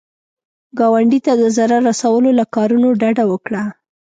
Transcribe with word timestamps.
ګاونډي 0.79 1.19
ته 1.25 1.33
د 1.41 1.43
ضرر 1.57 1.81
رسولو 1.89 2.29
له 2.39 2.45
کارونو 2.55 2.87
ډډه 3.01 3.23
وکړه 3.31 3.63